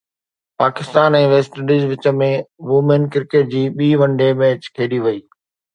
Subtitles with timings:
[0.61, 2.31] Pakistan ۽ West Indies وچ ۾
[2.71, 5.25] women cricket جي ٻي ون ڊي ميچ کيڏي وئي